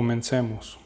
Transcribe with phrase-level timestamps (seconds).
[0.00, 0.78] Comencemos.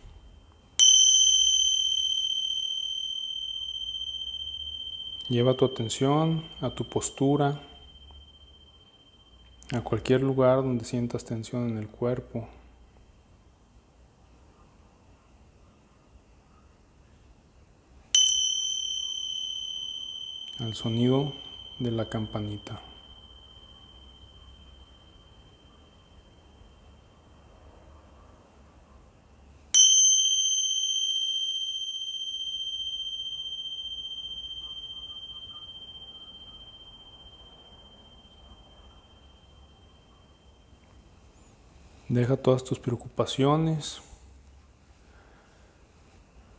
[5.29, 7.63] Lleva tu atención a tu postura,
[9.73, 12.49] a cualquier lugar donde sientas tensión en el cuerpo.
[20.59, 21.33] Al sonido
[21.79, 22.94] de la campanita.
[42.15, 44.01] Deja todas tus preocupaciones,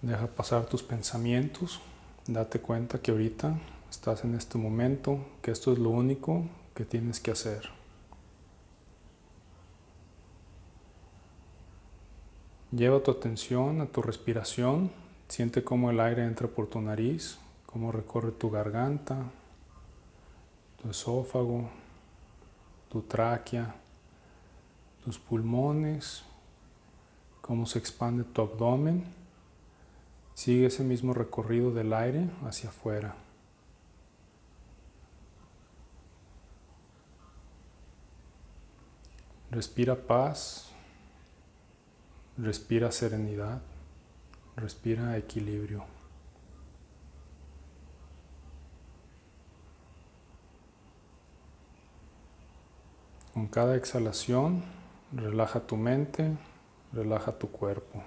[0.02, 1.80] deja pasar tus pensamientos,
[2.28, 3.58] date cuenta que ahorita
[3.90, 7.70] estás en este momento, que esto es lo único que tienes que hacer.
[12.74, 14.92] Lleva tu atención a tu respiración,
[15.30, 19.24] siente cómo el aire entra por tu nariz, cómo recorre tu garganta,
[20.82, 21.70] tu esófago,
[22.90, 23.85] tu tráquea
[25.06, 26.24] tus pulmones,
[27.42, 29.06] cómo se expande tu abdomen.
[30.34, 33.16] Sigue ese mismo recorrido del aire hacia afuera.
[39.52, 40.72] Respira paz,
[42.36, 43.62] respira serenidad,
[44.56, 45.86] respira equilibrio.
[53.36, 54.64] Con cada exhalación
[55.16, 56.36] Relaja tu mente,
[56.92, 58.04] relaja tu cuerpo.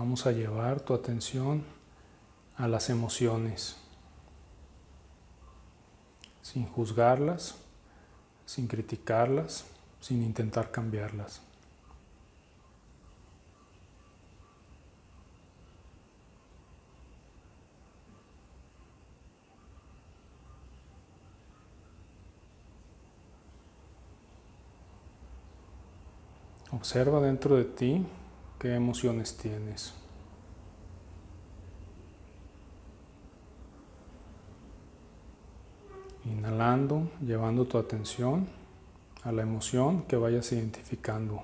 [0.00, 1.62] Vamos a llevar tu atención
[2.56, 3.76] a las emociones,
[6.40, 7.56] sin juzgarlas,
[8.46, 9.66] sin criticarlas,
[10.00, 11.42] sin intentar cambiarlas.
[26.72, 28.06] Observa dentro de ti
[28.60, 29.94] ¿Qué emociones tienes?
[36.26, 38.46] Inhalando, llevando tu atención
[39.22, 41.42] a la emoción que vayas identificando,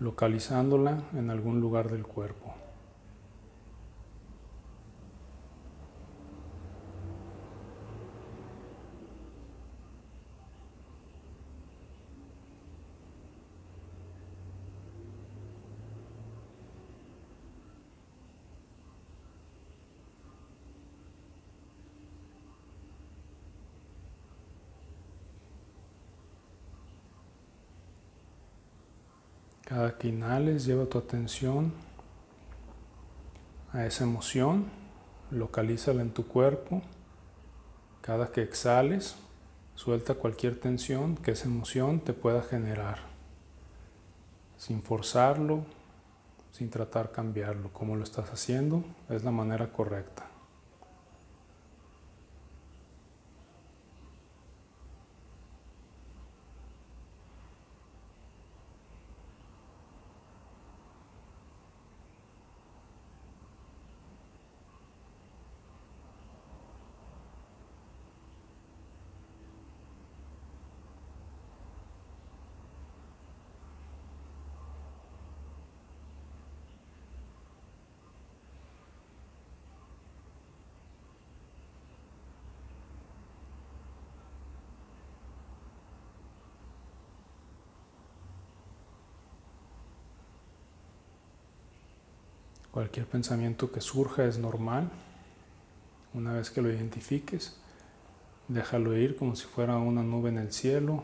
[0.00, 2.54] localizándola en algún lugar del cuerpo.
[29.70, 31.72] Cada que inhales, lleva tu atención
[33.72, 34.64] a esa emoción,
[35.30, 36.82] localízala en tu cuerpo.
[38.00, 39.14] Cada que exhales,
[39.76, 42.98] suelta cualquier tensión que esa emoción te pueda generar,
[44.56, 45.64] sin forzarlo,
[46.50, 47.72] sin tratar cambiarlo.
[47.72, 50.29] Como lo estás haciendo, es la manera correcta.
[92.72, 94.90] Cualquier pensamiento que surja es normal.
[96.14, 97.56] Una vez que lo identifiques,
[98.46, 101.02] déjalo ir como si fuera una nube en el cielo,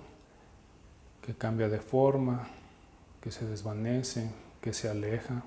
[1.22, 2.46] que cambia de forma,
[3.20, 4.30] que se desvanece,
[4.60, 5.42] que se aleja,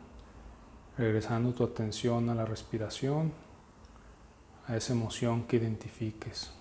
[0.98, 3.32] regresando tu atención a la respiración,
[4.68, 6.52] a esa emoción que identifiques.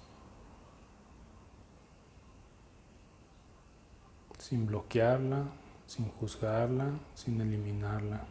[4.39, 5.47] Sin bloquearla,
[5.89, 8.25] sin juzgarla, sin eliminarla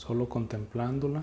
[0.00, 1.22] solo contemplándola.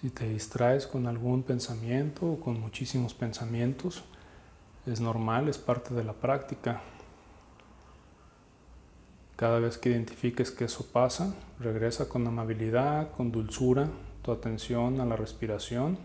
[0.00, 4.02] Si te distraes con algún pensamiento o con muchísimos pensamientos,
[4.86, 6.80] es normal, es parte de la práctica.
[9.36, 13.90] Cada vez que identifiques que eso pasa, regresa con amabilidad, con dulzura,
[14.22, 15.98] tu atención a la respiración,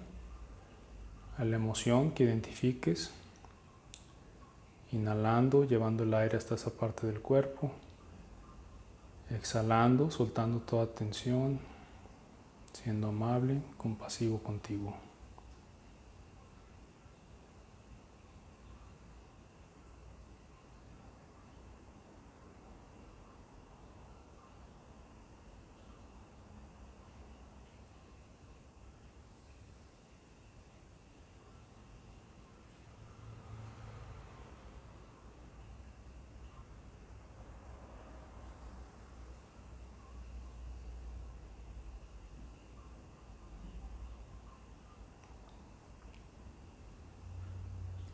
[1.38, 3.12] a la emoción que identifiques,
[4.92, 7.72] inhalando, llevando el aire hasta esa parte del cuerpo,
[9.30, 11.75] exhalando, soltando toda tensión
[12.76, 14.94] siendo amable, compasivo contigo.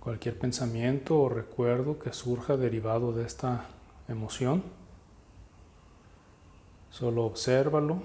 [0.01, 3.67] Cualquier pensamiento o recuerdo que surja derivado de esta
[4.07, 4.63] emoción.
[6.89, 8.01] Solo obsérvalo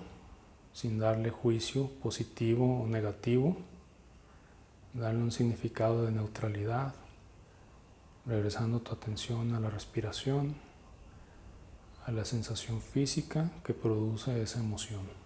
[0.73, 3.57] sin darle juicio positivo o negativo.
[4.93, 6.95] Darle un significado de neutralidad,
[8.25, 10.55] regresando tu atención a la respiración,
[12.07, 15.26] a la sensación física que produce esa emoción.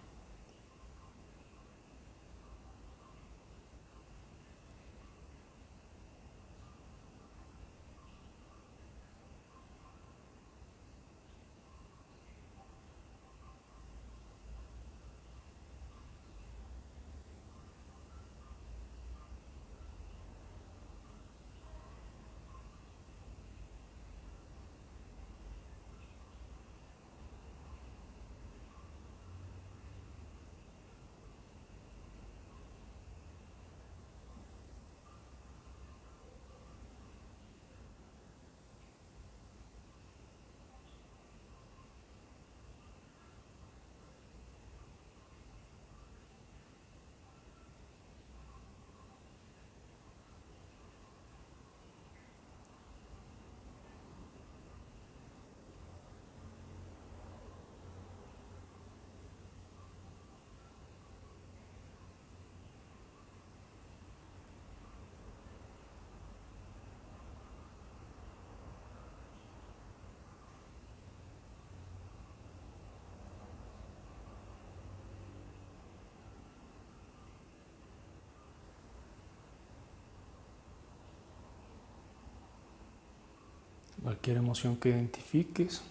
[84.11, 85.81] Cualquier emoción que identifiques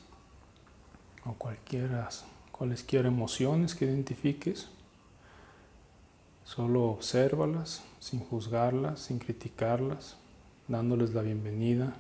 [1.25, 2.07] o cualquiera,
[2.53, 4.69] cualesquiera emociones que identifiques,
[6.45, 10.19] solo obsérvalas sin juzgarlas, sin criticarlas,
[10.69, 11.95] dándoles la bienvenida,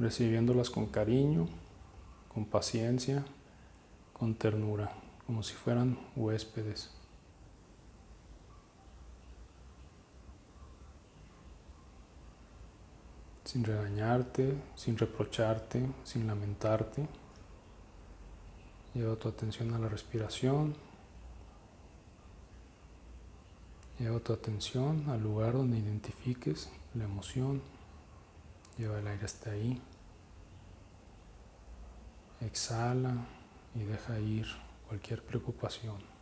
[0.00, 1.46] recibiéndolas con cariño,
[2.26, 3.24] con paciencia,
[4.12, 4.90] con ternura,
[5.24, 6.97] como si fueran huéspedes.
[13.48, 17.08] Sin regañarte, sin reprocharte, sin lamentarte.
[18.92, 20.76] Lleva tu atención a la respiración.
[23.98, 27.62] Lleva tu atención al lugar donde identifiques la emoción.
[28.76, 29.80] Lleva el aire hasta ahí.
[32.42, 33.16] Exhala
[33.74, 34.46] y deja ir
[34.88, 36.17] cualquier preocupación.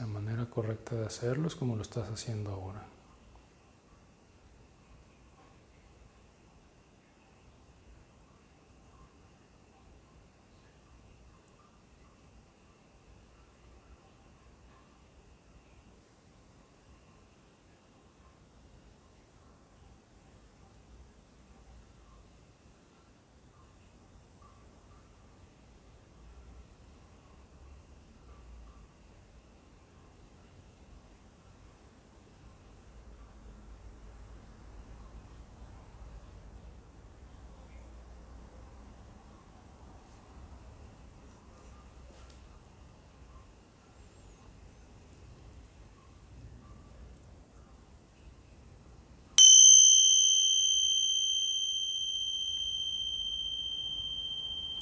[0.00, 2.93] La manera correcta de hacerlo es como lo estás haciendo ahora.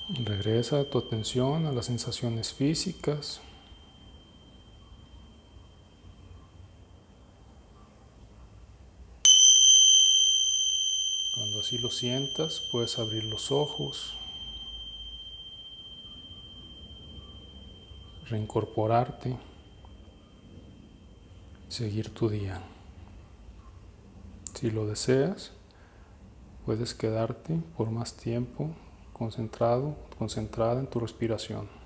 [0.09, 3.41] Regresa tu atención a las sensaciones físicas.
[11.35, 14.19] Cuando así lo sientas, puedes abrir los ojos,
[18.29, 19.37] reincorporarte,
[21.69, 22.61] seguir tu día.
[24.55, 25.53] Si lo deseas,
[26.67, 28.75] puedes quedarte por más tiempo
[29.23, 31.82] concentrado, concentrada en tu respiración.